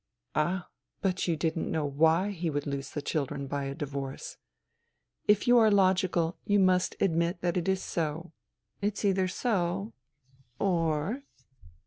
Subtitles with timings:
[0.35, 0.67] "Ah,
[1.03, 4.37] but you didn't know why he would lose the children by a divorce.
[5.27, 8.31] If you are logical you must admit that it is so.
[8.81, 9.93] It's either so,
[10.57, 11.23] or •""Or